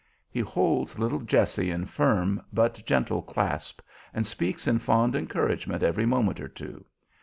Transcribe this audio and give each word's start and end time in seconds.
He 0.31 0.39
holds 0.39 0.97
little 0.97 1.19
Jessie 1.19 1.69
in 1.69 1.85
firm 1.85 2.41
but 2.51 2.81
gentle 2.87 3.21
clasp, 3.21 3.81
and 4.15 4.25
speaks 4.25 4.67
in 4.67 4.79
fond 4.79 5.15
encouragement 5.15 5.83
every 5.83 6.07
moment 6.07 6.39
or 6.39 6.47
two. 6.47 6.83